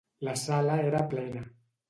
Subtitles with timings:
[0.27, 1.47] La sala era plena.